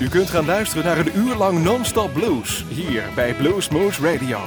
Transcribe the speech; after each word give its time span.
U 0.00 0.08
kunt 0.08 0.30
gaan 0.30 0.44
luisteren 0.44 0.84
naar 0.84 0.98
een 0.98 1.16
uur 1.18 1.34
lang 1.34 1.62
non-stop 1.62 2.12
blues 2.12 2.64
hier 2.68 3.02
bij 3.14 3.34
Blues 3.34 3.68
Moose 3.68 4.02
Radio. 4.02 4.38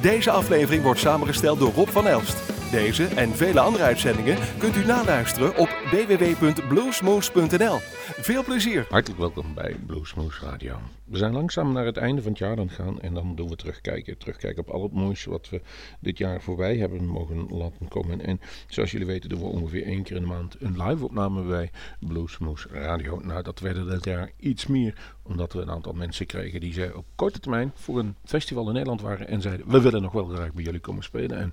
Deze 0.00 0.30
aflevering 0.30 0.82
wordt 0.82 1.00
samengesteld 1.00 1.58
door 1.58 1.72
Rob 1.72 1.88
van 1.88 2.06
Elst. 2.06 2.55
Deze 2.70 3.04
en 3.04 3.36
vele 3.36 3.60
andere 3.60 3.84
uitzendingen 3.84 4.38
kunt 4.58 4.76
u 4.76 4.84
naluisteren 4.84 5.56
op 5.56 5.68
www.bluesmoose.nl. 5.90 7.78
Veel 8.16 8.44
plezier! 8.44 8.86
Hartelijk 8.88 9.20
welkom 9.20 9.54
bij 9.54 9.76
Bluesmoose 9.86 10.44
Radio. 10.44 10.78
We 11.04 11.16
zijn 11.16 11.32
langzaam 11.32 11.72
naar 11.72 11.84
het 11.84 11.96
einde 11.96 12.22
van 12.22 12.30
het 12.30 12.40
jaar 12.40 12.58
aan 12.58 12.70
gaan 12.70 13.00
en 13.00 13.14
dan 13.14 13.34
doen 13.34 13.48
we 13.48 13.56
terugkijken. 13.56 14.18
Terugkijken 14.18 14.62
op 14.62 14.70
al 14.70 14.82
het 14.82 14.92
moois 14.92 15.24
wat 15.24 15.48
we 15.48 15.60
dit 16.00 16.18
jaar 16.18 16.42
voorbij 16.42 16.76
hebben 16.76 17.06
mogen 17.06 17.46
laten 17.48 17.88
komen. 17.88 18.20
En 18.20 18.40
zoals 18.68 18.90
jullie 18.90 19.06
weten 19.06 19.28
doen 19.28 19.40
we 19.40 19.44
ongeveer 19.44 19.84
één 19.84 20.02
keer 20.02 20.16
in 20.16 20.22
de 20.22 20.28
maand 20.28 20.56
een 20.58 20.82
live 20.82 21.04
opname 21.04 21.42
bij 21.42 21.70
Bluesmoose 22.00 22.68
Radio. 22.68 23.20
Nou, 23.24 23.42
dat 23.42 23.60
werden 23.60 23.88
dit 23.88 24.04
jaar 24.04 24.30
iets 24.38 24.66
meer, 24.66 25.14
omdat 25.22 25.52
we 25.52 25.60
een 25.60 25.70
aantal 25.70 25.92
mensen 25.92 26.26
kregen 26.26 26.60
die 26.60 26.72
ze 26.72 26.92
op 26.94 27.04
korte 27.14 27.40
termijn 27.40 27.72
voor 27.74 27.98
een 27.98 28.14
festival 28.24 28.66
in 28.66 28.72
Nederland 28.72 29.00
waren 29.00 29.28
en 29.28 29.42
zeiden 29.42 29.70
we 29.70 29.80
willen 29.80 30.02
nog 30.02 30.12
wel 30.12 30.26
graag 30.26 30.52
bij 30.52 30.64
jullie 30.64 30.80
komen 30.80 31.02
spelen. 31.02 31.38
En 31.38 31.52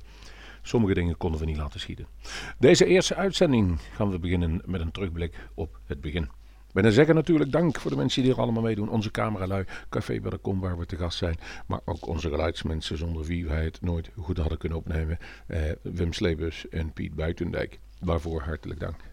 Sommige 0.64 0.94
dingen 0.94 1.18
konden 1.18 1.40
we 1.40 1.46
niet 1.46 1.58
laten 1.58 1.80
schieten. 1.80 2.08
Deze 2.60 2.86
eerste 2.86 3.16
uitzending 3.16 3.80
gaan 3.96 4.12
we 4.12 4.20
beginnen 4.20 4.62
met 4.66 4.82
een 4.82 4.92
terugblik 4.92 5.48
op 5.54 5.80
het 5.86 6.02
begin. 6.02 6.30
Bij 6.74 6.92
zeggen 6.92 7.16
natuurlijk 7.16 7.52
dank 7.52 7.80
voor 7.80 7.92
de 7.92 7.98
mensen 7.98 8.24
die 8.24 8.32
er 8.32 8.40
allemaal 8.40 8.64
meedoen. 8.64 8.90
Onze 8.90 9.12
cameralui, 9.12 9.66
Café 9.90 10.20
bij 10.20 10.30
de 10.30 10.38
Kom 10.38 10.60
waar 10.60 10.78
we 10.78 10.86
te 10.86 10.96
gast 10.96 11.18
zijn. 11.18 11.38
Maar 11.68 11.80
ook 11.86 12.08
onze 12.08 12.30
geluidsmensen 12.30 12.98
zonder 12.98 13.24
wie 13.24 13.46
wij 13.46 13.64
het 13.64 13.82
nooit 13.82 14.10
goed 14.18 14.38
hadden 14.38 14.58
kunnen 14.58 14.78
opnemen. 14.78 15.18
Eh, 15.48 15.62
Wim 15.82 16.14
Sleebus 16.14 16.70
en 16.70 16.94
Piet 16.94 17.16
Buitendijk. 17.16 17.80
Waarvoor 18.00 18.42
hartelijk 18.42 18.80
dank. 18.80 19.13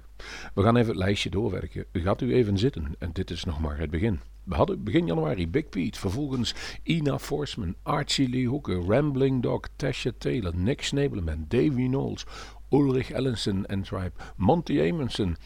We 0.55 0.63
gaan 0.63 0.77
even 0.77 0.89
het 0.89 0.99
lijstje 0.99 1.31
doorwerken. 1.31 1.85
Gaat 1.93 2.21
u 2.21 2.35
even 2.35 2.59
zitten 2.59 2.95
en 2.99 3.11
dit 3.13 3.31
is 3.31 3.45
nog 3.45 3.61
maar 3.61 3.79
het 3.79 3.91
begin. 3.91 4.21
We 4.45 4.55
hadden 4.55 4.85
begin 4.85 5.07
januari 5.07 5.49
Big 5.49 5.69
Pete, 5.69 5.99
vervolgens 5.99 6.55
Ina 6.83 7.19
Forsman, 7.19 7.75
Archie 7.83 8.29
Lee 8.29 8.49
Hooker, 8.49 8.85
Rambling 8.87 9.43
Dog, 9.43 9.61
Tasha 9.77 10.11
Taylor, 10.19 10.57
Nick 10.57 10.83
Snableman, 10.83 11.45
Davy 11.49 11.87
Knowles, 11.87 12.25
Ulrich 12.71 13.11
Ellenson 13.11 13.67
en 13.67 13.83
Tribe, 13.83 14.13
Monty 14.37 14.81
Amonson 14.81 15.37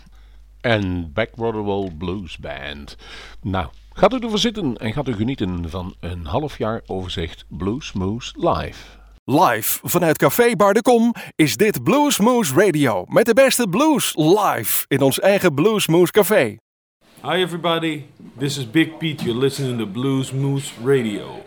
en 0.60 1.12
Backwaterwall 1.12 1.90
Blues 1.98 2.38
Band. 2.38 2.96
Nou, 3.42 3.68
gaat 3.92 4.12
u 4.12 4.18
ervoor 4.18 4.38
zitten 4.38 4.76
en 4.76 4.92
gaat 4.92 5.08
u 5.08 5.12
genieten 5.12 5.70
van 5.70 5.94
een 6.00 6.24
half 6.24 6.58
jaar 6.58 6.82
overzicht 6.86 7.44
Blues 7.48 7.92
Moose 7.92 8.32
Live. 8.36 9.03
Live 9.26 9.80
vanuit 9.82 10.18
Café 10.18 10.56
Bar 10.56 10.72
de 10.72 10.82
Kom 10.82 11.14
is 11.36 11.56
dit 11.56 11.82
Blues 11.82 12.18
Moose 12.18 12.54
Radio 12.54 13.04
met 13.08 13.26
de 13.26 13.34
beste 13.34 13.68
blues 13.68 14.12
live 14.16 14.84
in 14.88 15.00
ons 15.00 15.20
eigen 15.20 15.54
Blues 15.54 15.86
Moose 15.86 16.12
Café. 16.12 16.56
Hi, 17.22 17.42
everybody. 17.42 18.04
This 18.38 18.56
is 18.56 18.70
Big 18.70 18.98
Pete. 18.98 19.24
You're 19.24 19.40
listening 19.40 19.78
to 19.78 19.86
Blues 19.86 20.32
Moose 20.32 20.72
Radio. 20.82 21.42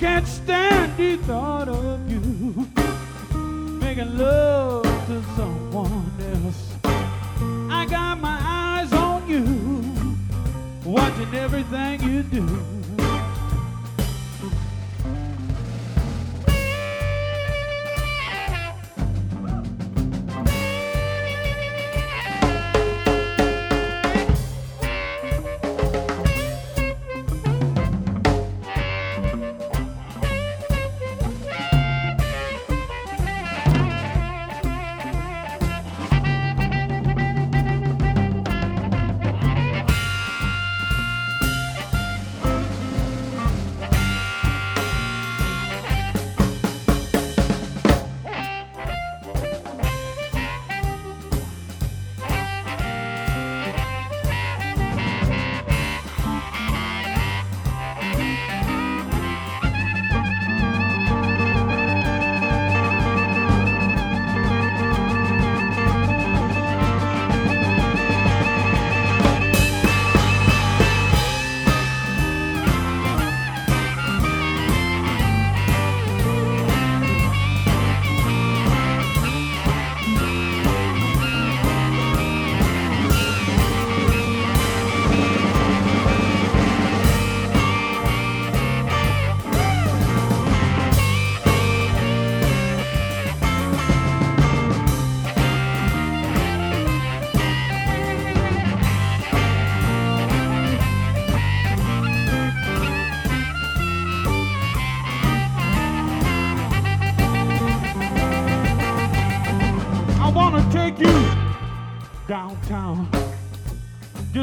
Can't 0.00 0.26
stand 0.26 0.96
the 0.96 1.18
thought 1.26 1.68
of 1.68 1.89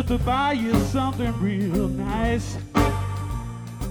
to 0.08 0.18
buy 0.20 0.54
you 0.54 0.74
something 0.86 1.38
real 1.42 1.90
nice. 1.90 2.58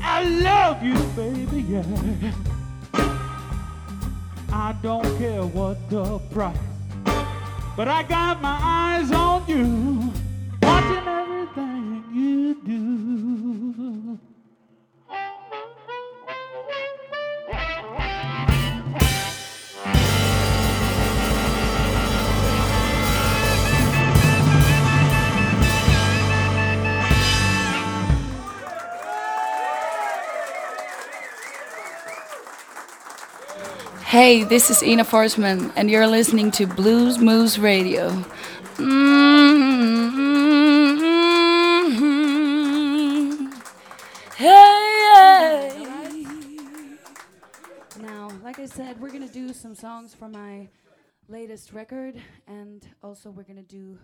I 0.03 0.25
love 0.25 0.83
you, 0.83 0.95
baby, 1.15 1.61
yeah. 1.63 2.33
I 4.51 4.75
don't 4.83 5.19
care 5.19 5.45
what 5.45 5.91
the 5.91 6.19
price, 6.31 6.57
but 7.77 7.87
I 7.87 8.03
got 8.05 8.41
my 8.41 8.59
eyes 8.59 9.13
on 9.13 9.45
you, 9.47 10.06
Hey, 34.07 34.45
this 34.45 34.71
is 34.71 34.85
Ina 34.85 35.05
Forsman, 35.05 35.73
and 35.75 35.91
you're 35.91 36.07
listening 36.07 36.53
to 36.53 36.65
Blues 36.65 37.19
Moose 37.19 37.59
Radio. 37.59 38.11
Mm-hmm. 38.77 39.07
Hey, 44.37 45.75
hey. 45.75 45.75
Now, 48.01 48.31
like 48.45 48.61
I 48.61 48.67
said, 48.67 49.01
we're 49.01 49.11
gonna 49.11 49.27
do 49.27 49.53
some 49.53 49.75
songs 49.75 50.15
from 50.15 50.31
my 50.31 50.69
latest 51.29 51.73
record, 51.73 52.15
and 52.47 52.87
also 53.03 53.33
we're 53.33 53.43
gonna 53.43 53.65
do, 53.65 53.99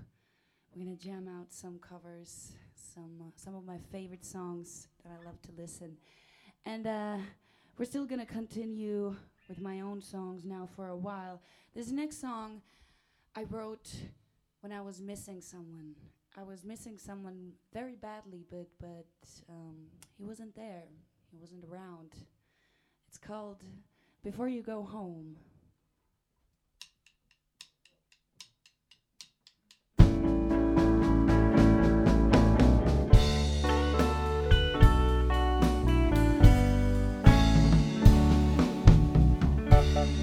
we're 0.75 0.85
gonna 0.85 0.97
jam 0.97 1.29
out 1.29 1.53
some 1.53 1.79
covers, 1.79 2.51
some 2.75 3.21
uh, 3.21 3.31
some 3.37 3.55
of 3.55 3.65
my 3.65 3.79
favorite 3.93 4.25
songs 4.25 4.89
that 5.05 5.13
I 5.13 5.25
love 5.25 5.41
to 5.43 5.53
listen, 5.57 5.97
and 6.67 6.89
uh, 6.89 7.19
we're 7.79 7.85
still 7.85 8.05
gonna 8.05 8.27
continue 8.27 9.15
with 9.53 9.61
my 9.61 9.83
own 9.83 10.01
songs 10.01 10.47
now 10.47 10.67
for 10.75 10.89
a 10.89 10.97
while. 10.97 11.39
This 11.75 11.91
next 11.91 12.23
song 12.23 12.63
I 13.37 13.43
wrote 13.43 13.91
when 14.63 14.73
I 14.73 14.81
was 14.81 15.03
missing 15.03 15.43
someone. 15.43 15.95
I 16.39 16.43
was 16.43 16.65
missing 16.65 16.97
someone 16.97 17.53
very 17.71 17.95
badly, 17.95 18.47
but 18.51 18.67
but 18.81 19.05
um, 19.51 19.77
he 20.17 20.25
wasn't 20.25 20.57
there. 20.57 20.85
He 21.31 21.37
wasn't 21.37 21.65
around. 21.71 22.15
It's 23.09 23.19
called 23.19 23.63
Before 24.25 24.49
You 24.49 24.63
Go 24.63 24.85
Home. 24.85 25.37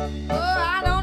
Oh, 0.01 0.06
I 0.29 0.82
know. 0.86 0.99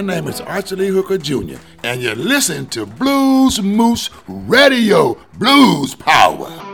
My 0.00 0.14
name 0.14 0.28
is 0.28 0.40
Archie 0.40 0.88
Hooker 0.88 1.18
Jr., 1.18 1.58
and 1.82 2.00
you're 2.00 2.14
listening 2.14 2.68
to 2.68 2.86
Blues 2.86 3.60
Moose 3.60 4.08
Radio 4.26 5.18
Blues 5.34 5.94
Power. 5.94 6.69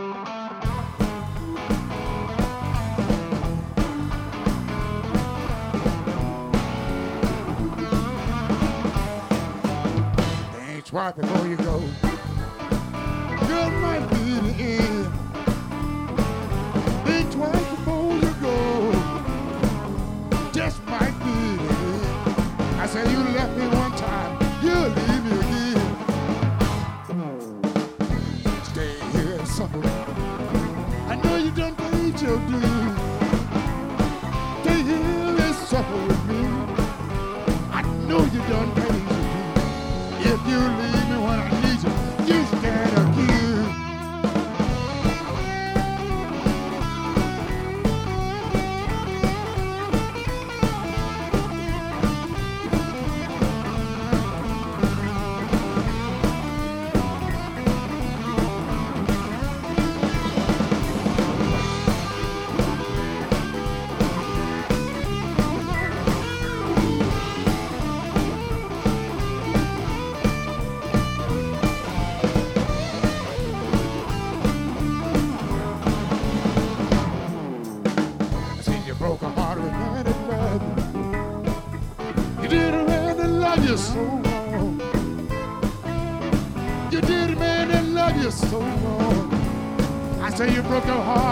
You 90.53 90.61
broke 90.63 90.85
the 90.85 90.93
heart 90.93 91.26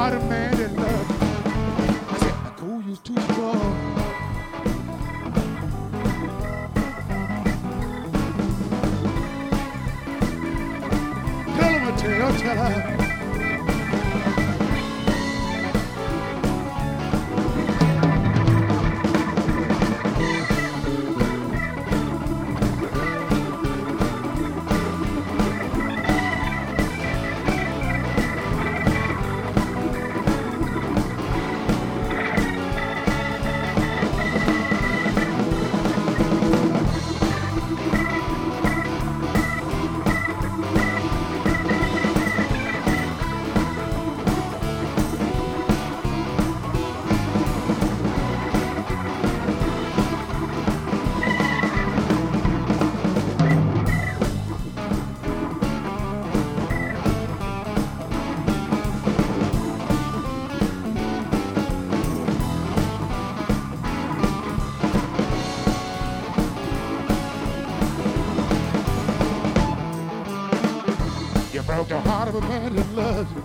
of 72.36 72.44
a 72.44 72.48
man 72.50 72.76
that 72.76 72.96
loves 72.96 73.32
you. 73.32 73.44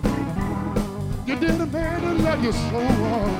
You 1.33 1.39
did 1.39 1.61
a 1.61 1.65
man 1.65 2.01
that 2.01 2.23
loved 2.23 2.43
you 2.43 2.51
so 2.51 2.79
wrong. 2.79 3.33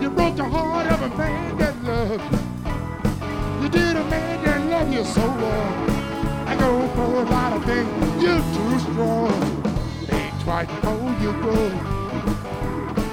You 0.00 0.10
broke 0.10 0.36
the 0.36 0.44
heart 0.44 0.86
of 0.92 1.02
a 1.02 1.08
man 1.16 1.56
that 1.58 1.82
loved 1.82 2.22
you. 2.32 3.62
You 3.62 3.68
did 3.68 3.96
a 3.96 4.04
man 4.04 4.44
that 4.44 4.60
loved 4.70 4.92
you 4.94 5.04
so 5.04 5.26
wrong. 5.26 5.90
I 6.46 6.56
go 6.56 6.88
for 6.94 7.22
a 7.22 7.24
lot 7.24 7.52
of 7.54 7.64
things. 7.64 8.22
You're 8.22 8.44
too 8.56 8.78
strong. 8.78 9.62
Think 10.06 10.40
twice 10.42 10.68
before 10.68 11.14
you 11.20 11.32
go. 11.42 11.56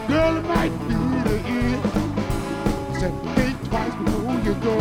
Girl, 0.08 0.38
it 0.38 0.46
might 0.46 0.76
be 0.88 0.96
the 1.30 1.38
end. 1.48 1.82
Said 3.00 3.14
think 3.36 3.56
twice 3.70 3.96
before 3.96 4.36
you 4.46 4.54
go. 4.70 4.78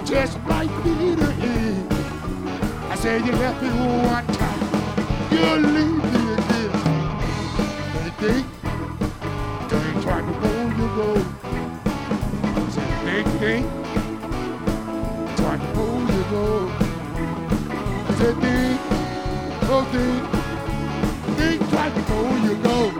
It 0.00 0.06
just 0.06 0.40
might 0.42 0.72
be 0.82 1.14
the 1.14 1.30
end. 1.40 1.89
Said 3.00 3.24
you 3.24 3.32
left 3.32 3.62
me 3.62 3.68
one 3.70 4.26
time. 4.26 4.60
You'll 5.32 5.60
leave 5.60 6.04
me 6.04 6.32
again. 6.34 6.70
Think, 7.94 8.14
think, 8.20 8.46
think 9.70 10.02
twice 10.02 10.24
before 10.26 10.66
you 10.78 10.86
go. 10.98 11.08
I 12.44 12.68
said 12.68 12.90
think, 13.06 13.26
think, 13.40 13.64
twice 15.38 15.60
before 15.60 16.00
you 16.12 16.22
go. 16.28 16.46
Said 18.18 18.36
think, 18.42 18.80
oh 19.72 19.84
think, 19.92 20.22
think 21.38 21.60
twice 21.70 21.94
before 21.94 22.36
you 22.38 22.54
go. 22.62 22.99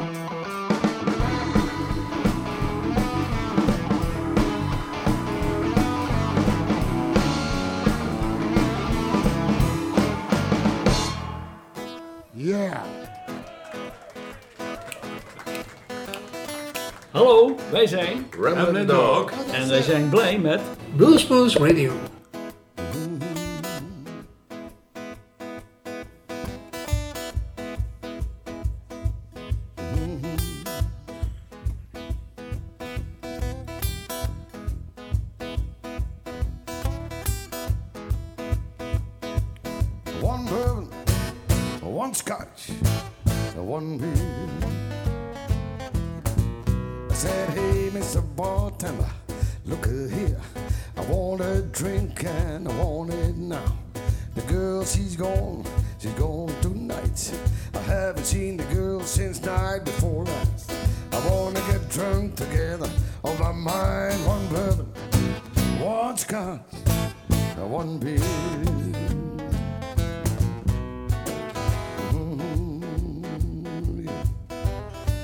Wij 17.81 17.89
zijn 17.89 18.27
Ramblin' 18.41 18.87
Dog. 18.87 19.31
en 19.53 19.69
wij 19.69 19.83
zijn 19.83 20.09
blij 20.09 20.39
met 20.39 20.61
Bluesmoose 20.97 21.59
Radio. 21.59 21.93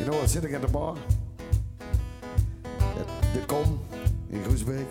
You 0.06 0.12
know, 0.12 0.24
sitting 0.26 0.54
at 0.54 0.62
the 0.62 0.68
bar 0.68 0.96
at 2.80 3.34
de 3.34 3.40
Kom 3.48 3.80
in 4.30 4.40
Groesbeek. 4.44 4.86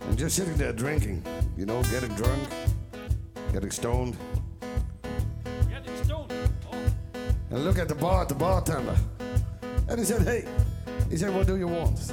I'm 0.00 0.16
just 0.16 0.34
sitting 0.34 0.56
there 0.56 0.72
drinking, 0.72 1.22
you 1.56 1.64
know, 1.64 1.80
getting 1.84 2.12
drunk, 2.16 2.42
getting 3.52 3.70
stoned. 3.70 4.16
Getting 5.70 5.96
stoned. 6.02 6.32
Oh. 6.72 6.76
And 7.50 7.64
look 7.64 7.78
at 7.78 7.86
the 7.86 7.94
bar, 7.94 8.22
at 8.22 8.28
the 8.28 8.34
bartender. 8.34 8.96
And 9.88 10.00
he 10.00 10.04
said, 10.04 10.22
hey, 10.22 10.44
he 11.08 11.16
said, 11.16 11.32
what 11.32 11.46
do 11.46 11.56
you 11.56 11.68
want? 11.68 12.12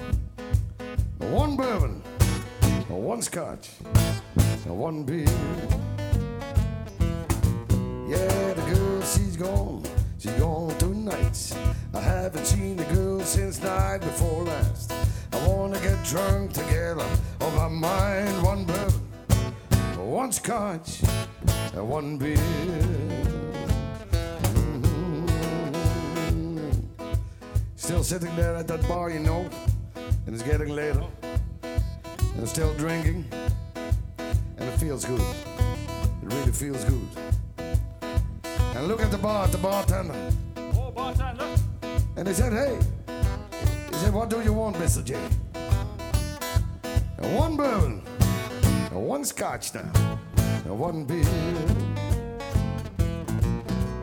One 1.18 1.58
bourbon, 1.58 2.00
one 2.90 3.24
scotch, 3.24 3.72
and 4.36 4.78
one 4.78 5.04
beer. 5.04 5.26
Yeah, 8.08 8.54
the 8.54 8.72
girl, 8.72 9.02
she's 9.02 9.36
gone. 9.36 9.81
She's 10.22 10.32
gone 10.34 10.78
tonight. 10.78 11.58
I 11.96 12.00
haven't 12.00 12.46
seen 12.46 12.76
the 12.76 12.84
girl 12.94 13.22
since 13.22 13.60
night 13.64 14.02
before 14.02 14.44
last. 14.44 14.94
I 15.34 15.48
wanna 15.48 15.80
get 15.80 15.98
drunk 16.06 16.54
together 16.54 17.08
on 17.40 17.56
my 17.56 17.68
mind. 17.68 18.44
One 18.44 18.64
bourbon, 18.64 19.02
one 19.98 20.32
scotch, 20.32 21.02
and 21.74 21.90
one 21.90 22.18
beer. 22.20 22.38
Mm-hmm. 24.54 25.26
Still 27.76 28.04
sitting 28.04 28.36
there 28.36 28.56
at 28.58 28.68
that 28.68 28.88
bar, 28.88 29.10
you 29.10 29.22
know, 29.22 29.50
and 30.28 30.36
it's 30.36 30.44
getting 30.44 30.70
later. 30.70 31.04
And 31.64 32.42
I'm 32.42 32.46
still 32.46 32.76
drinking, 32.76 33.26
and 34.14 34.70
it 34.70 34.78
feels 34.78 35.04
good. 35.04 35.20
It 35.20 36.32
really 36.32 36.52
feels 36.52 36.86
good. 36.86 37.31
And 38.82 38.88
look 38.88 39.04
at 39.04 39.12
the 39.12 39.18
bar, 39.20 39.44
at 39.44 39.52
the 39.52 39.60
bartender. 39.60 40.32
Oh, 40.58 40.90
bartender. 40.90 41.56
And 42.16 42.28
he 42.28 42.34
said, 42.34 42.52
hey, 42.52 42.80
he 43.92 43.94
said, 43.98 44.12
what 44.12 44.28
do 44.28 44.42
you 44.42 44.54
want, 44.54 44.76
Mr. 44.78 45.06
J? 45.06 45.20
And 47.20 47.36
one 47.36 47.56
bourbon, 47.56 48.02
and 48.90 49.08
one 49.08 49.24
scotch 49.24 49.76
now, 49.76 50.18
and 50.66 50.80
one 50.80 51.06
beer. 51.06 51.24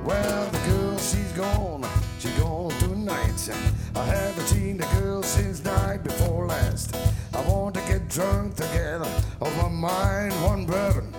Well, 0.04 0.46
the 0.46 0.58
girl, 0.70 0.96
she's 0.98 1.32
gone, 1.32 1.84
she's 2.20 2.38
gone 2.38 2.70
tonight. 2.78 3.50
I 3.96 4.04
haven't 4.04 4.46
seen 4.46 4.76
the 4.76 4.86
girl 5.00 5.24
since 5.24 5.64
night 5.64 6.04
before 6.04 6.46
last. 6.46 6.96
I 7.34 7.40
want 7.50 7.74
to 7.74 7.80
get 7.80 8.08
drunk 8.08 8.54
together 8.54 9.10
on 9.40 9.56
my 9.56 9.68
mind, 9.70 10.32
one 10.44 10.66
bourbon, 10.66 11.12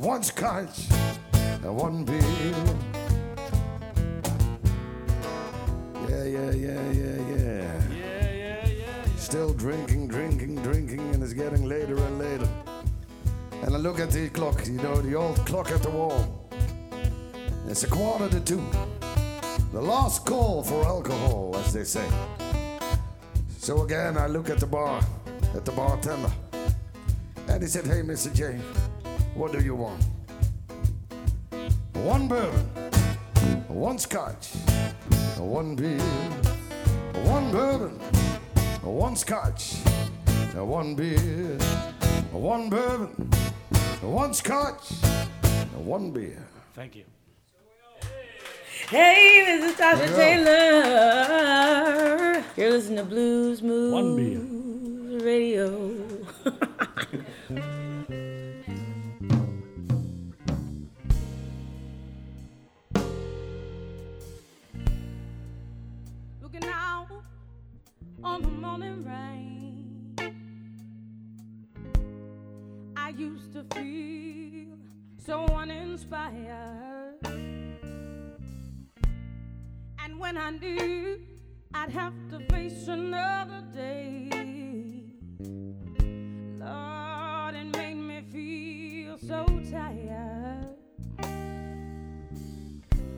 one 0.00 0.22
scotch, 0.22 0.86
and 1.62 1.76
one 1.76 2.04
beer. 2.04 2.20
Yeah, 6.08 6.24
yeah, 6.24 6.50
yeah, 6.50 6.90
yeah, 6.92 7.18
yeah. 7.36 7.82
Yeah, 7.90 8.30
yeah, 8.30 8.66
yeah. 8.66 9.16
Still 9.16 9.54
drinking, 9.54 10.08
drinking, 10.08 10.56
drinking, 10.62 11.00
and 11.14 11.22
it's 11.22 11.32
getting 11.32 11.64
later 11.68 11.96
and 11.96 12.18
later. 12.18 12.48
And 13.62 13.74
I 13.74 13.78
look 13.78 14.00
at 14.00 14.10
the 14.10 14.28
clock, 14.28 14.66
you 14.66 14.72
know, 14.72 15.00
the 15.00 15.14
old 15.14 15.36
clock 15.46 15.70
at 15.70 15.82
the 15.82 15.90
wall. 15.90 16.48
It's 17.68 17.84
a 17.84 17.86
quarter 17.88 18.28
to 18.28 18.40
two. 18.40 18.62
The 19.72 19.80
last 19.80 20.26
call 20.26 20.62
for 20.62 20.84
alcohol, 20.84 21.56
as 21.64 21.72
they 21.72 21.84
say. 21.84 22.06
So 23.58 23.82
again, 23.84 24.18
I 24.18 24.26
look 24.26 24.50
at 24.50 24.58
the 24.58 24.66
bar, 24.66 25.00
at 25.54 25.64
the 25.64 25.72
bartender. 25.72 26.32
And 27.48 27.62
he 27.62 27.68
said, 27.68 27.86
Hey, 27.86 28.02
Mr. 28.02 28.34
J, 28.34 28.58
what 29.34 29.52
do 29.52 29.60
you 29.60 29.76
want? 29.76 30.02
One 32.02 32.26
bourbon, 32.28 32.66
one 33.68 33.98
scotch, 33.98 34.48
one 35.38 35.76
beer, 35.76 35.98
one 37.24 37.50
bourbon, 37.52 37.98
one 38.82 39.14
scotch, 39.16 39.74
one 40.54 40.94
beer, 40.96 41.58
one 42.32 42.68
bourbon, 42.68 43.30
one 44.00 44.34
scotch, 44.34 44.90
one 45.76 46.10
beer. 46.10 46.42
Thank 46.74 46.96
you. 46.96 47.04
Hey, 48.88 49.44
this 49.46 49.72
is 49.72 49.76
Tasha 49.78 50.08
Yeah. 50.10 50.16
Taylor. 52.34 52.44
You're 52.56 52.70
listening 52.70 52.98
to 52.98 53.04
Blues 53.04 53.62
Moose 53.62 53.92
One 53.92 54.16
beer. 54.16 54.40
Radio. 55.24 55.81
Morning 68.72 69.04
rain. 69.04 70.16
I 72.96 73.10
used 73.10 73.52
to 73.52 73.64
feel 73.74 74.78
so 75.18 75.44
uninspired. 75.44 77.18
And 80.02 80.18
when 80.18 80.38
I 80.38 80.50
knew 80.52 81.20
I'd 81.74 81.90
have 81.90 82.14
to 82.30 82.40
face 82.50 82.88
another 82.88 83.62
day, 83.74 84.30
Lord, 86.58 87.54
it 87.54 87.76
made 87.76 87.96
me 87.96 88.22
feel 88.32 89.18
so 89.18 89.44
tired. 89.70 90.78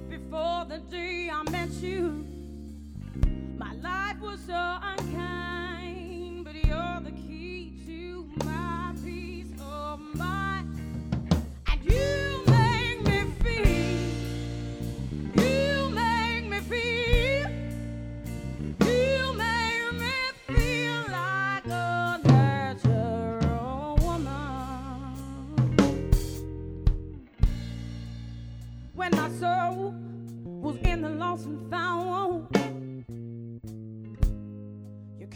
Before 0.08 0.64
the 0.64 0.80
day 0.90 1.30
I 1.30 1.48
met 1.48 1.70
you, 1.74 2.34
life 3.85 4.18
was 4.18 4.40
so 4.47 4.79
unkind, 4.83 6.42
but 6.42 6.55
you're 6.55 7.01
the 7.05 7.11
key 7.11 7.73
to 7.87 8.27
my 8.47 8.94
peace 9.05 9.53
oh, 9.61 9.92
of 9.92 10.01
mind. 10.14 10.66
And 11.70 11.85
you 11.85 12.42
make 12.47 13.03
me 13.05 13.25
feel, 13.42 14.11
you 15.44 15.90
make 15.90 16.44
me 16.49 16.61
feel, 16.61 17.51
you 18.88 19.33
make 19.35 19.92
me 20.01 20.16
feel 20.47 21.01
like 21.11 21.66
a 21.66 22.20
natural 22.25 23.99
woman. 24.01 25.18
When 28.94 29.11
my 29.11 29.29
soul 29.38 29.94
was 30.62 30.77
in 30.85 31.03
the 31.03 31.11
lost 31.11 31.44
and 31.44 31.70
found, 31.70 32.63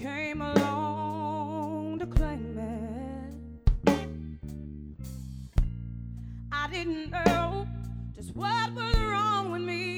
came 0.01 0.41
along 0.41 1.99
to 1.99 2.07
claim 2.07 2.57
it. 2.57 3.99
I 6.53 6.69
didn't 6.71 7.11
know 7.11 7.67
just 8.15 8.35
what 8.37 8.73
was 8.75 8.95
wrong 8.97 9.51
with 9.51 9.63
me. 9.63 9.98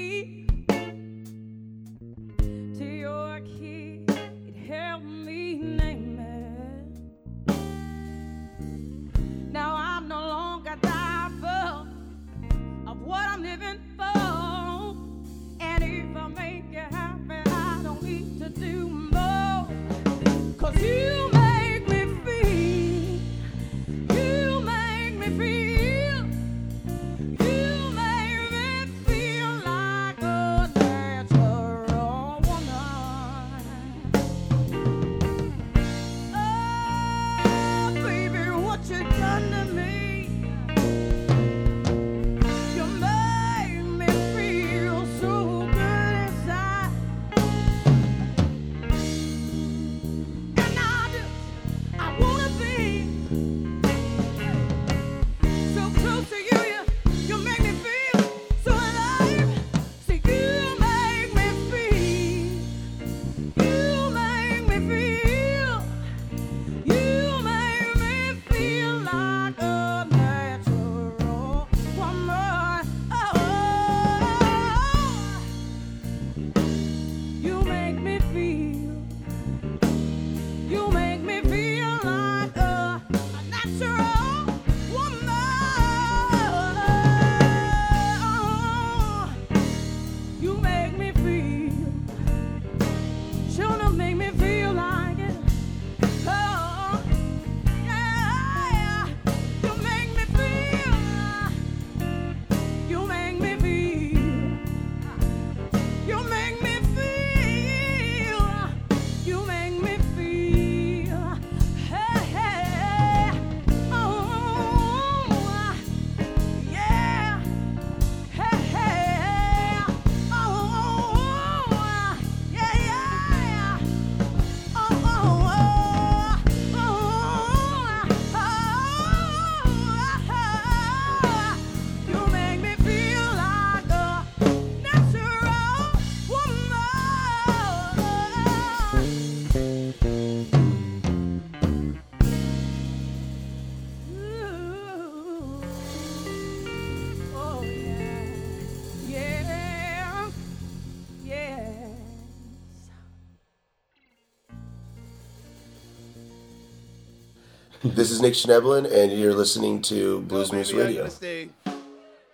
This 158.11 158.17
is 158.17 158.23
Nick 158.23 158.35
Schnebelen, 158.35 158.93
and 158.93 159.13
you're 159.13 159.33
listening 159.33 159.81
to 159.83 160.23
Blues 160.23 160.51
No, 160.51 160.59
Moose 160.59 160.73
Radio. 160.73 161.09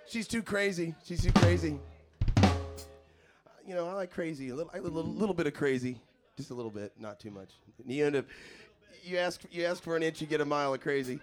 She's 0.08 0.26
too 0.26 0.42
crazy. 0.42 0.94
She's 1.04 1.22
too 1.22 1.32
crazy. 1.32 1.78
You 3.68 3.74
know, 3.74 3.86
I 3.86 3.92
like 3.92 4.10
crazy. 4.10 4.48
A 4.48 4.54
little, 4.54 4.72
a 4.72 4.80
little, 4.80 5.04
little 5.04 5.34
bit 5.34 5.46
of 5.46 5.52
crazy, 5.52 6.00
just 6.38 6.48
a 6.48 6.54
little 6.54 6.70
bit, 6.70 6.94
not 6.98 7.20
too 7.20 7.30
much. 7.30 7.50
And 7.84 7.92
you 7.92 8.06
end 8.06 8.16
up, 8.16 8.24
you 9.04 9.18
ask, 9.18 9.42
you 9.50 9.66
ask 9.66 9.82
for 9.82 9.96
an 9.96 10.02
inch, 10.02 10.18
you 10.18 10.26
get 10.26 10.40
a 10.40 10.46
mile 10.46 10.72
of 10.72 10.80
crazy. 10.80 11.20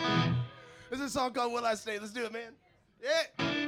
There's 0.90 1.00
a 1.00 1.08
song 1.08 1.32
called 1.32 1.54
"Will 1.54 1.64
I 1.64 1.72
Stay." 1.74 1.98
Let's 1.98 2.12
do 2.12 2.26
it, 2.26 2.34
man. 2.34 2.52
Yeah. 3.02 3.59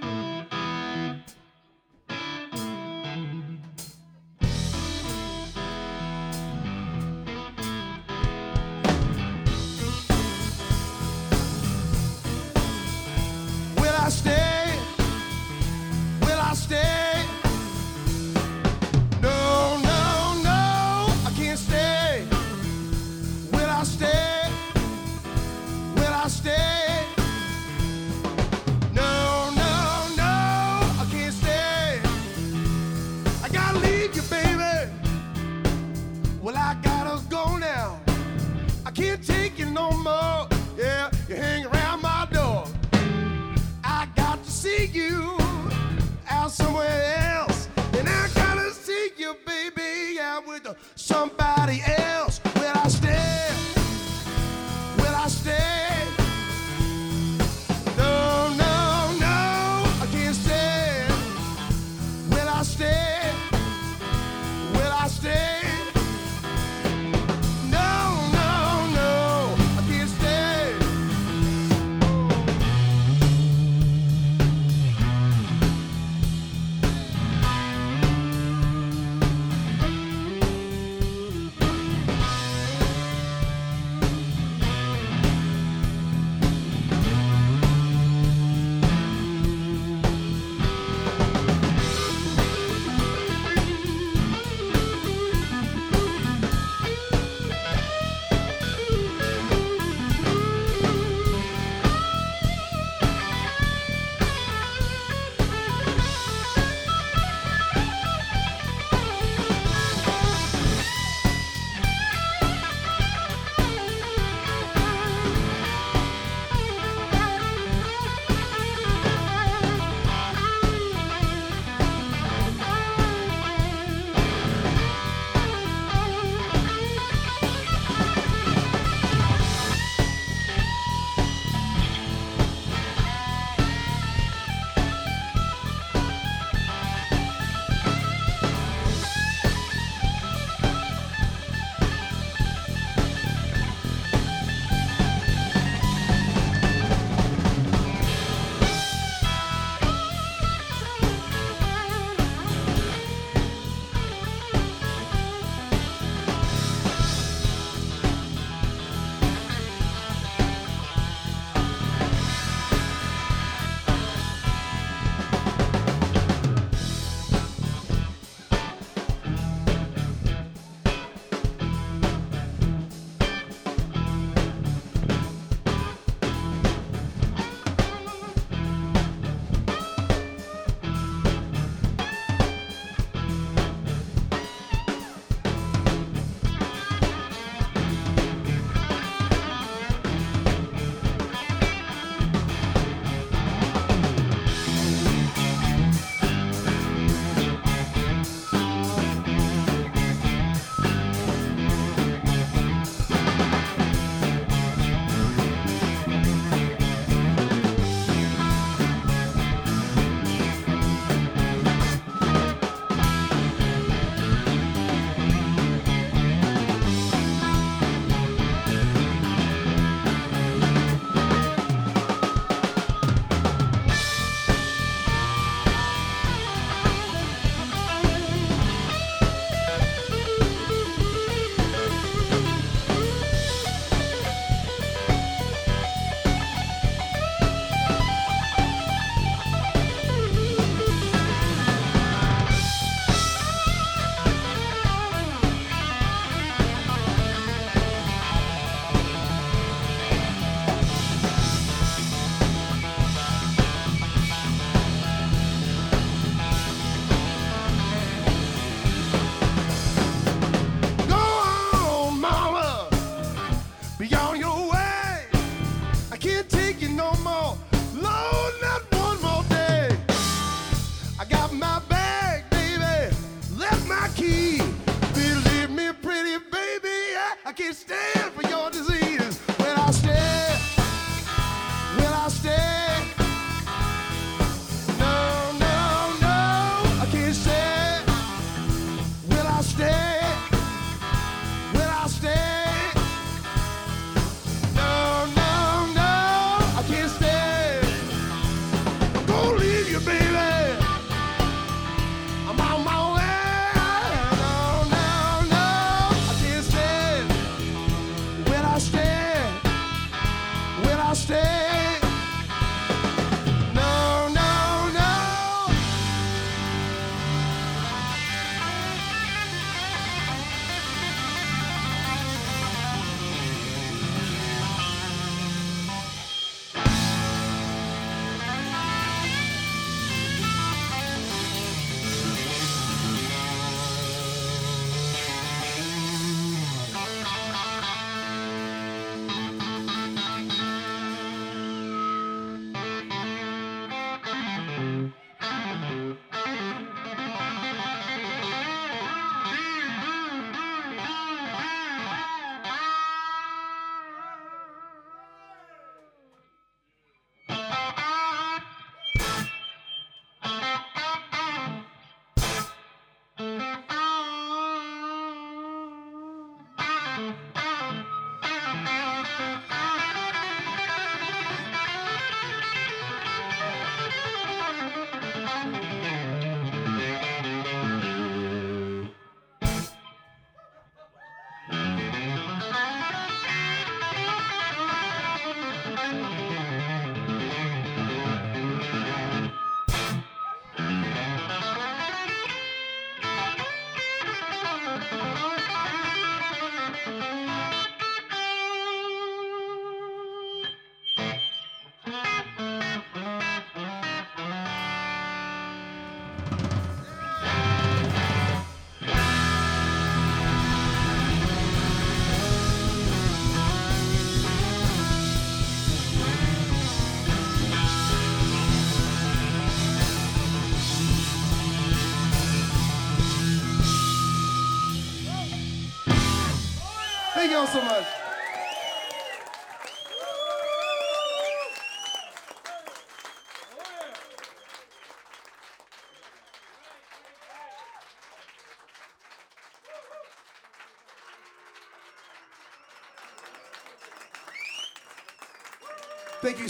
I 38.93 38.95
can't 38.95 39.27
take 39.27 39.59
it 39.59 39.71
no 39.71 39.91
more. 39.91 40.22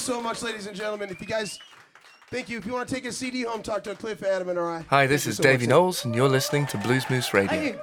So 0.03 0.21
much, 0.21 0.43
ladies 0.43 0.67
and 0.67 0.77
gentlemen. 0.77 1.11
If 1.11 1.21
you 1.21 1.29
guys, 1.29 1.61
thank 2.29 2.49
you. 2.49 2.59
If 2.59 2.67
you 2.67 2.73
want 2.73 2.89
to 2.89 2.93
take 2.95 3.05
a 3.05 3.13
CD 3.13 3.43
home, 3.43 3.63
talk 3.63 3.85
to 3.85 3.95
Cliff, 3.95 4.21
Adam, 4.25 4.49
and 4.49 4.59
I. 4.59 4.85
Hi, 4.91 5.07
this 5.07 5.29
is 5.29 5.37
so 5.37 5.45
Davy 5.45 5.67
much. 5.67 5.71
Knowles, 5.71 6.05
and 6.05 6.13
you're 6.13 6.29
listening 6.29 6.67
to 6.67 6.79
Blues 6.79 7.09
Moose 7.09 7.33
Radio. 7.33 7.57
Hey. 7.57 7.77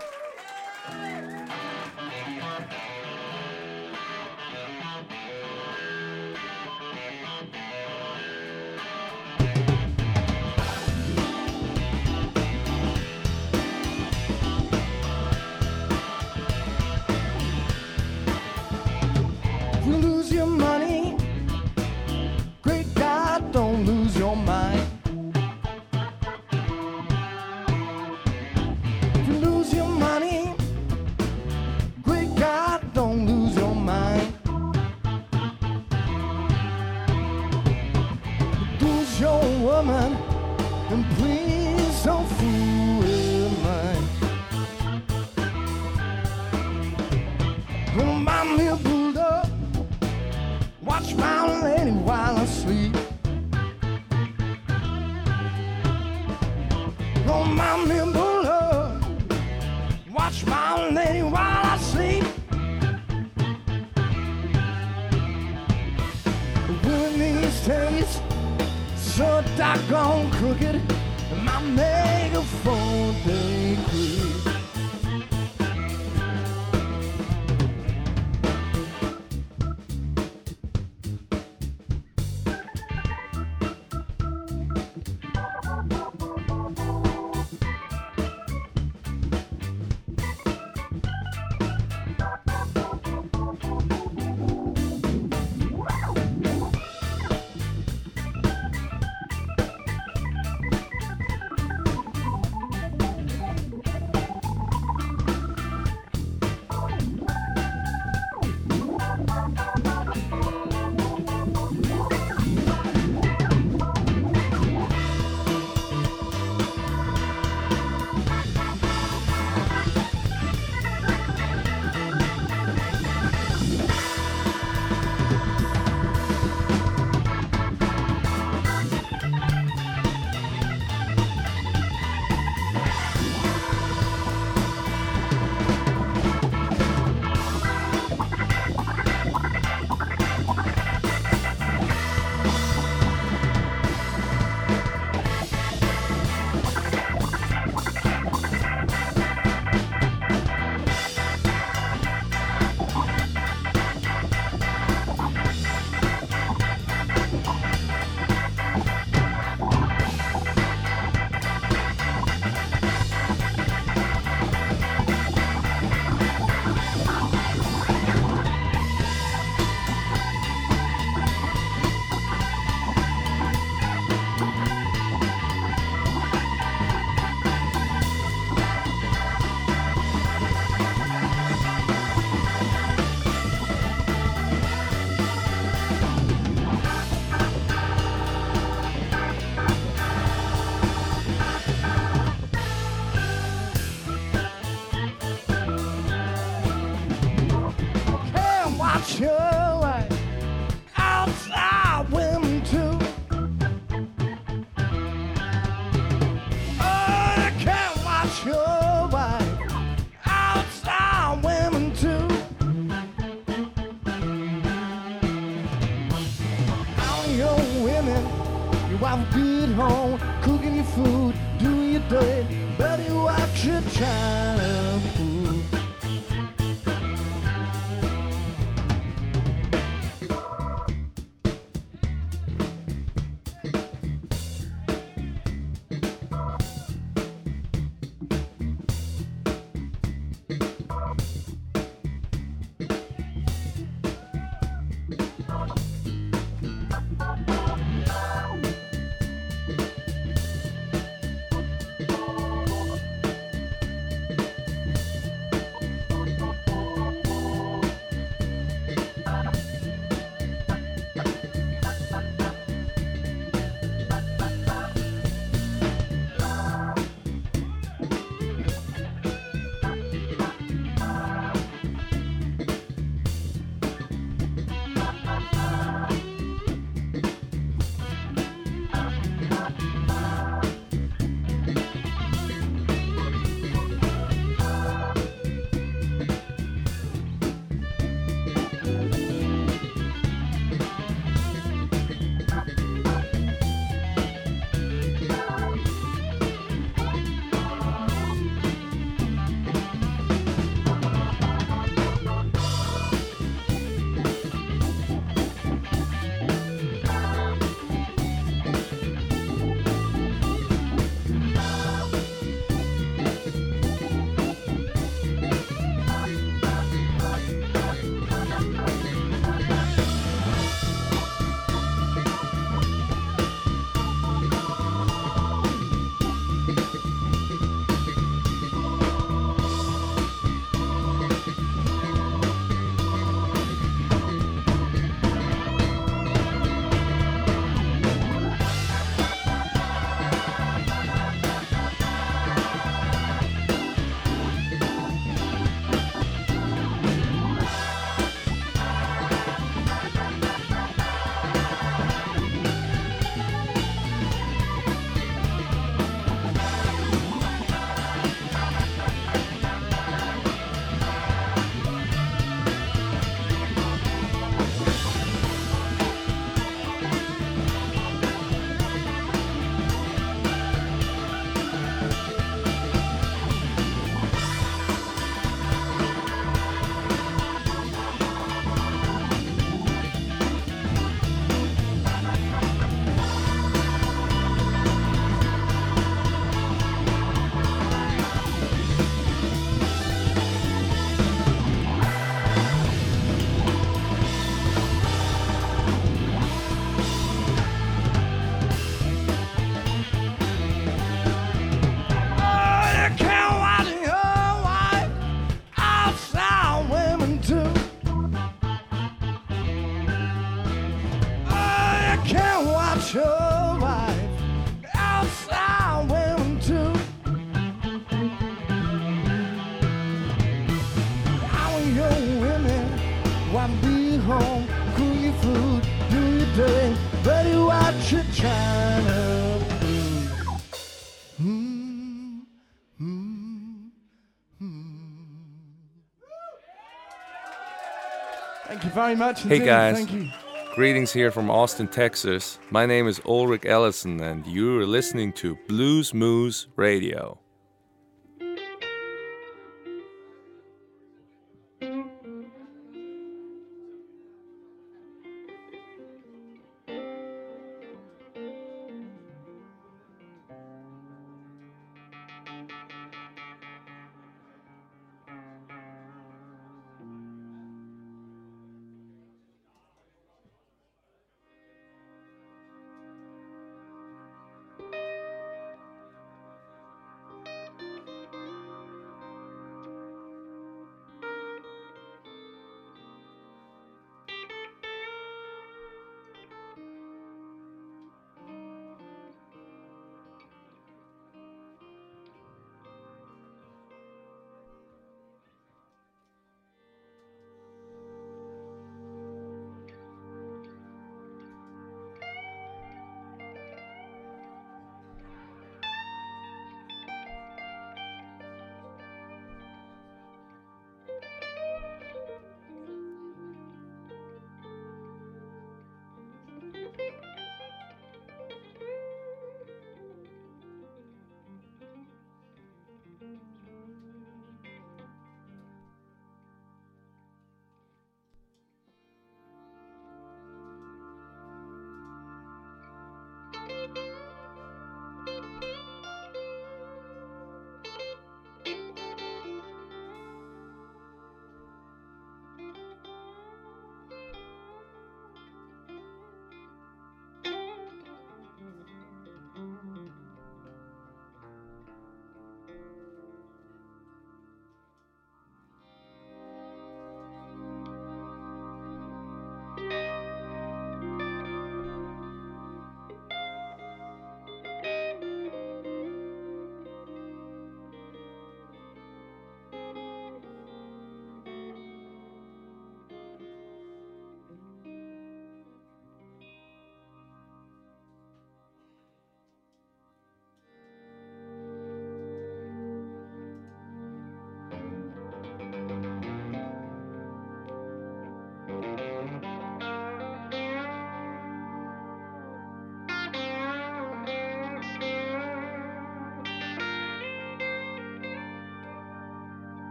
Very 439.00 439.16
much. 439.16 439.43
Hey 439.43 439.60
guys, 439.60 439.95
Thank 439.95 440.12
you. 440.12 440.30
greetings 440.76 441.14
here 441.14 441.32
from 441.32 441.50
Austin, 441.50 441.88
Texas. 441.88 442.60
My 442.70 442.86
name 442.86 443.08
is 443.08 443.22
Ulrich 443.26 443.66
Ellison, 443.66 444.20
and 444.22 444.45
you're 444.45 444.86
listening 444.86 445.32
to 445.34 445.58
Blues 445.70 446.14
Moose 446.14 446.68
Radio. 446.76 447.39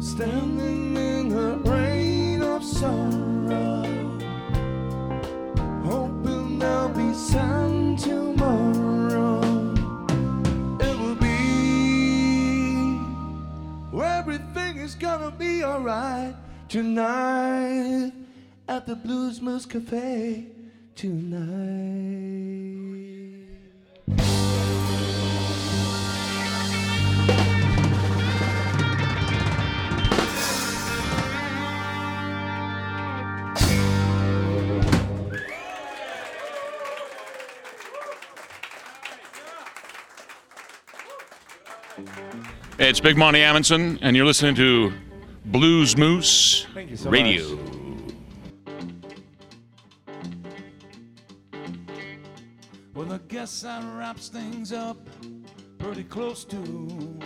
standing 0.00 0.96
in 0.96 1.28
the 1.28 1.56
rain 1.70 2.42
of 2.42 2.62
sorrow, 2.64 3.82
hoping 5.84 6.58
there'll 6.58 6.88
be 6.90 7.12
sun 7.14 7.96
tomorrow. 7.96 9.40
It 10.80 10.98
will 10.98 11.16
be 11.16 11.34
everything 14.02 14.76
is 14.78 14.94
gonna 14.94 15.30
be 15.30 15.64
alright 15.64 16.34
tonight 16.68 18.12
at 18.68 18.86
the 18.86 18.96
Blues 18.96 19.40
Moose 19.40 19.66
Cafe 19.66 20.46
tonight. 20.94 22.33
It's 42.86 43.00
Big 43.00 43.16
Monti 43.16 43.40
Amundson, 43.40 43.98
and 44.02 44.14
you're 44.14 44.26
listening 44.26 44.54
to 44.56 44.92
Blues 45.46 45.96
Moose 45.96 46.66
so 46.94 47.08
Radio. 47.08 47.58
Well, 52.94 53.10
I 53.10 53.18
guess 53.26 53.62
that 53.62 53.82
wraps 53.96 54.28
things 54.28 54.70
up 54.74 54.98
pretty 55.78 56.04
close 56.04 56.44
to. 56.44 57.18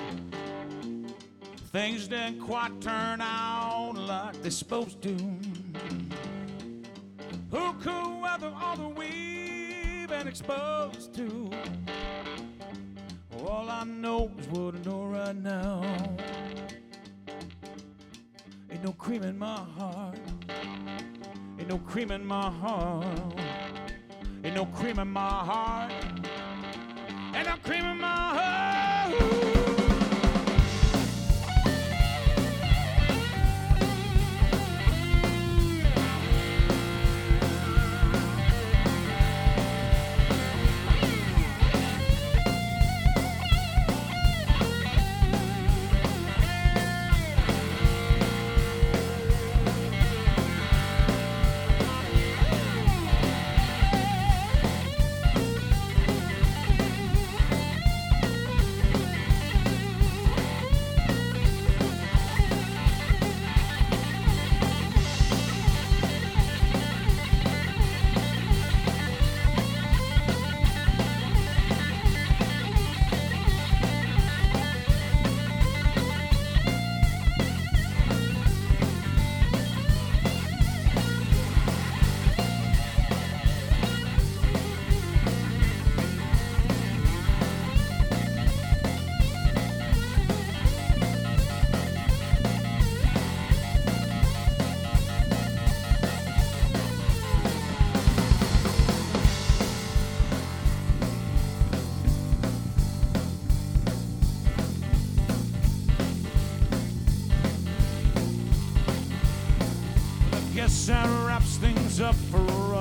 Things 1.73 2.07
didn't 2.07 2.41
quite 2.41 2.81
turn 2.81 3.21
out 3.21 3.95
like 3.97 4.41
they're 4.41 4.53
supposed 4.53 5.03
to. 5.03 5.17
Who 7.51 7.73
could 7.81 8.21
weather 8.23 8.53
all 8.63 8.77
the 8.77 8.89
we've 8.91 10.09
been 10.09 10.29
exposed 10.29 11.15
to? 11.17 11.51
All 13.47 13.71
I 13.71 13.85
know 13.85 14.31
is 14.39 14.49
what 14.49 14.75
I 14.75 14.79
know 14.85 15.05
right 15.05 15.37
now. 15.37 15.83
Ain't 18.71 18.83
no 18.83 18.93
cream 18.93 19.23
in 19.23 19.39
my 19.39 19.61
heart. 19.77 20.19
Ain't 21.59 21.69
no 21.69 21.79
cream 21.79 22.11
in 22.11 22.25
my 22.25 22.51
heart. 22.51 23.05
Ain't 24.45 24.55
no 24.55 24.67
cream 24.67 24.99
in 24.99 25.09
my 25.09 25.29
heart. 25.29 25.93
Ain't 27.35 27.47
no 27.47 27.57
cream 27.63 27.85
in 27.85 27.99
my 27.99 28.09
heart. 28.09 29.48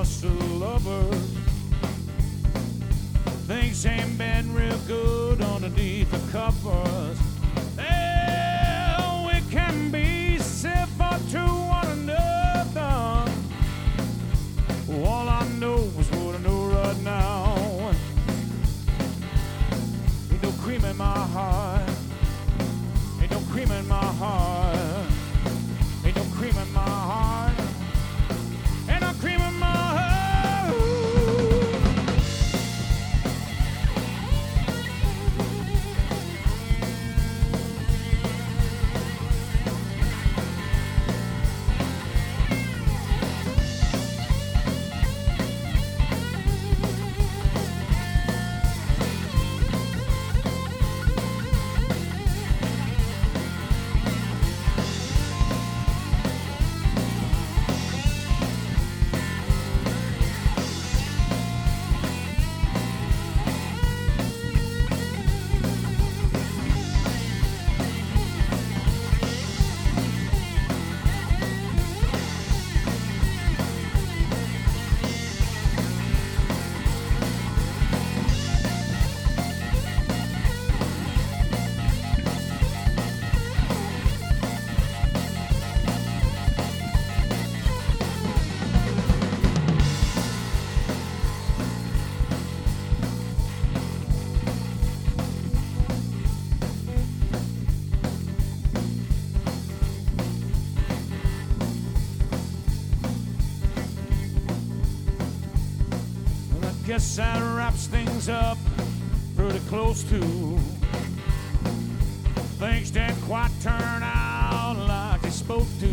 For 0.08 0.26
us 0.26 0.58
lovers. 0.60 1.36
Things 3.46 3.86
ain't 3.86 4.18
been 4.18 4.54
real 4.54 4.78
good 4.86 5.40
underneath 5.40 6.10
the 6.10 6.32
covers. 6.32 7.07
Guess 106.98 107.16
that 107.16 107.40
wraps 107.56 107.86
things 107.86 108.28
up 108.28 108.58
pretty 109.36 109.60
close 109.68 110.02
to. 110.02 110.20
Things 112.58 112.90
didn't 112.90 113.20
quite 113.22 113.52
turn 113.62 114.02
out 114.02 114.74
like 114.88 115.22
they 115.22 115.30
supposed 115.30 115.78
to. 115.78 115.86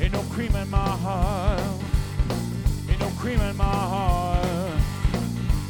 Ain't 0.00 0.12
no 0.12 0.22
cream 0.30 0.54
in 0.54 0.70
my 0.70 0.78
heart. 0.78 1.60
Ain't 2.88 3.00
no 3.00 3.10
cream 3.18 3.40
in 3.40 3.56
my 3.56 3.64
heart. 3.64 4.46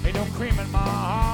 Ain't 0.05 0.15
no 0.15 0.25
cream 0.37 0.59
in 0.59 0.71
my 0.71 0.79
heart. 0.79 1.32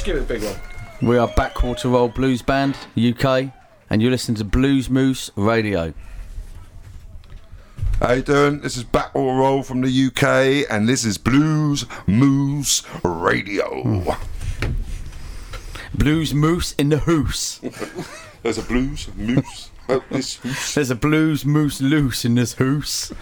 Just 0.00 0.06
give 0.06 0.16
it 0.16 0.22
a 0.22 0.24
big 0.24 0.42
one. 0.42 0.56
We 1.02 1.18
are 1.18 1.28
Backwater 1.28 1.90
Roll 1.90 2.08
Blues 2.08 2.40
Band, 2.40 2.74
UK, 2.96 3.52
and 3.90 4.00
you're 4.00 4.10
listening 4.10 4.38
to 4.38 4.44
Blues 4.44 4.88
Moose 4.88 5.30
Radio. 5.36 5.92
How 8.00 8.12
you 8.12 8.22
doing? 8.22 8.62
This 8.62 8.78
is 8.78 8.84
Backwater 8.84 9.36
Roll 9.36 9.62
from 9.62 9.82
the 9.82 10.06
UK, 10.06 10.66
and 10.72 10.88
this 10.88 11.04
is 11.04 11.18
Blues 11.18 11.84
Moose 12.06 12.82
Radio. 13.04 14.16
Blues 15.92 16.32
Moose 16.32 16.72
in 16.78 16.88
the 16.88 17.00
hoose. 17.00 17.60
There's 18.42 18.56
a 18.56 18.62
blues 18.62 19.10
moose. 19.16 19.70
Oh, 19.90 20.02
this 20.10 20.36
hoose. 20.36 20.74
There's 20.76 20.88
a 20.88 20.94
blues 20.94 21.44
moose 21.44 21.82
loose 21.82 22.24
in 22.24 22.36
this 22.36 22.54
hoose. 22.54 23.10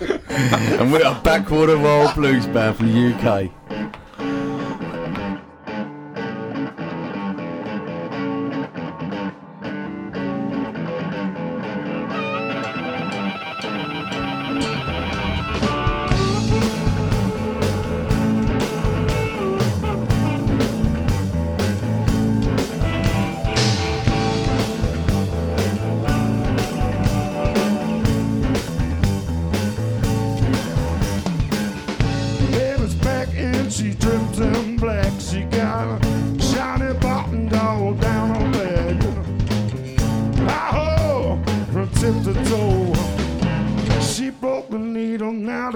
and 0.00 0.92
we 0.92 1.00
are 1.00 1.16
a 1.16 1.22
Backwater 1.22 1.76
Roll 1.76 2.12
Blues 2.14 2.48
Band 2.48 2.76
from 2.76 2.92
the 2.92 3.14
UK. 3.14 3.52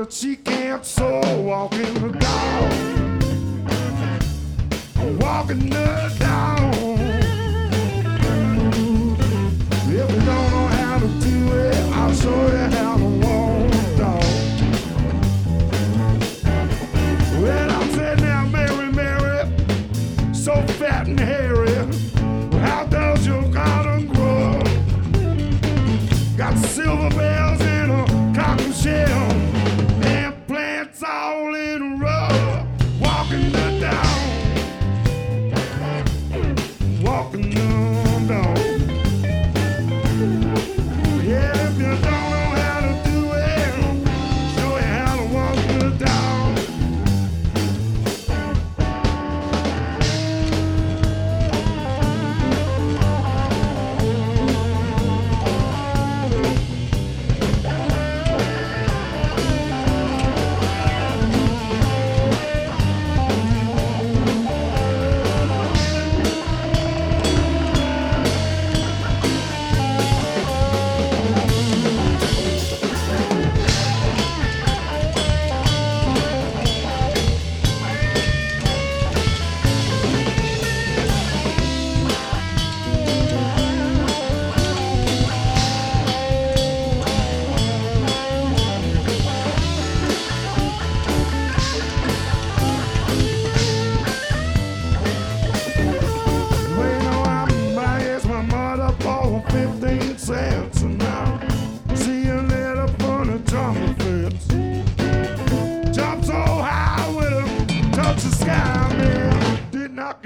That 0.08 0.14
she 0.14 0.36
can't 0.36 0.84
sew. 0.84 1.20
Walking 1.42 1.94
the 1.94 2.18
dog. 2.18 2.72
Walking 5.20 5.70
the 5.70 6.16
dog. 6.18 6.27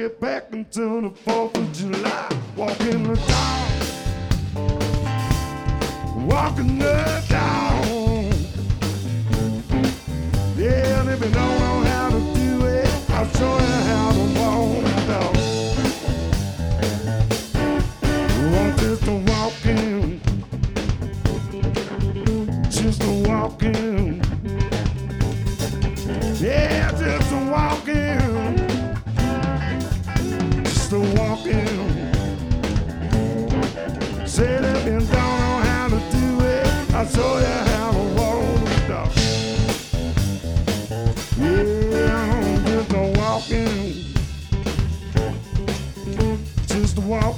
Back 0.09 0.48
until 0.50 1.03
the 1.03 1.11
4th 1.11 1.57
of 1.57 1.72
July. 1.72 2.28
Walking 2.57 3.05
the 3.05 3.14
dog. 3.14 3.70
Walking 6.28 6.78
the 6.80 7.31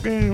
just 0.05 0.34